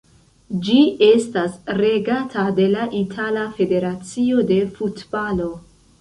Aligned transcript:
Ĝi 0.67 0.77
estas 1.07 1.59
regata 1.81 2.45
de 2.61 2.67
la 2.71 2.87
Itala 3.03 3.47
Federacio 3.59 4.47
de 4.53 4.59
Futbalo. 4.79 5.53